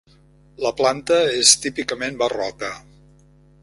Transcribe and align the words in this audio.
La 0.65 0.71
planta 0.79 1.19
és 1.43 1.53
típicament 1.67 2.21
barroca. 2.25 2.75